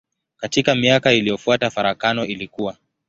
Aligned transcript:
Katika 0.37 0.75
miaka 0.75 1.11
iliyofuata 1.13 1.69
farakano 1.69 2.25
ilikua. 2.25 2.77